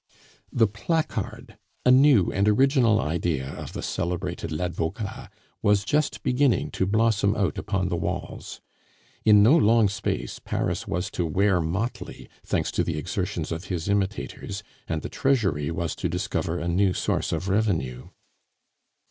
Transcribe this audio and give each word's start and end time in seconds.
The 0.51 0.65
placard, 0.65 1.59
a 1.85 1.91
new 1.91 2.31
and 2.33 2.47
original 2.49 2.99
idea 2.99 3.51
of 3.53 3.73
the 3.73 3.83
celebrated 3.83 4.49
Ladvocat, 4.51 5.29
was 5.61 5.85
just 5.85 6.23
beginning 6.23 6.71
to 6.71 6.87
blossom 6.87 7.35
out 7.35 7.59
upon 7.59 7.89
the 7.89 7.95
walls. 7.95 8.61
In 9.25 9.43
no 9.43 9.55
long 9.55 9.89
space 9.89 10.39
Paris 10.39 10.87
was 10.87 11.11
to 11.11 11.23
wear 11.27 11.61
motley, 11.61 12.27
thanks 12.43 12.71
to 12.71 12.83
the 12.83 12.97
exertions 12.97 13.51
of 13.51 13.65
his 13.65 13.87
imitators, 13.87 14.63
and 14.87 15.03
the 15.03 15.07
Treasury 15.09 15.69
was 15.69 15.95
to 15.97 16.09
discover 16.09 16.57
a 16.57 16.67
new 16.67 16.93
source 16.93 17.31
of 17.31 17.47
revenue. 17.47 18.07